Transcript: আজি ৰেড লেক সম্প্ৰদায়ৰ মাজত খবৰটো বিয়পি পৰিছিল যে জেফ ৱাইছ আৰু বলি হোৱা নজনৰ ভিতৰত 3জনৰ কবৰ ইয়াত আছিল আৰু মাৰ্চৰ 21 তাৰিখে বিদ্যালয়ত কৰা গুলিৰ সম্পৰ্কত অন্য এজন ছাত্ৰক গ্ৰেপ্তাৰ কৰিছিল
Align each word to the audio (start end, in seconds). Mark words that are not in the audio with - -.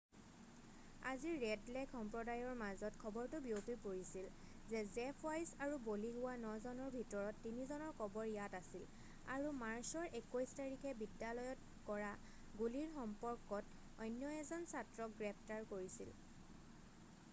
আজি 1.09 1.31
ৰেড 1.41 1.67
লেক 1.73 1.91
সম্প্ৰদায়ৰ 1.95 2.55
মাজত 2.61 2.99
খবৰটো 3.01 3.41
বিয়পি 3.47 3.73
পৰিছিল 3.81 4.23
যে 4.71 4.79
জেফ 4.95 5.19
ৱাইছ 5.25 5.59
আৰু 5.65 5.77
বলি 5.89 6.09
হোৱা 6.15 6.31
নজনৰ 6.45 6.89
ভিতৰত 6.95 7.43
3জনৰ 7.59 7.91
কবৰ 7.99 8.31
ইয়াত 8.31 8.61
আছিল 8.61 8.87
আৰু 9.35 9.51
মাৰ্চৰ 9.59 10.09
21 10.21 10.55
তাৰিখে 10.61 10.93
বিদ্যালয়ত 11.01 11.67
কৰা 11.91 12.09
গুলিৰ 12.63 12.89
সম্পৰ্কত 12.97 14.07
অন্য 14.07 14.33
এজন 14.41 14.67
ছাত্ৰক 14.73 15.15
গ্ৰেপ্তাৰ 15.23 15.69
কৰিছিল 15.75 16.11